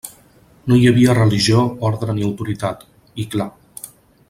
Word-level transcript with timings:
No 0.71 0.77
hi 0.79 0.87
havia 0.91 1.15
religió, 1.17 1.59
ordre 1.91 2.17
ni 2.21 2.25
autoritat, 2.29 2.89
i... 3.25 3.29
clar! 3.37 3.49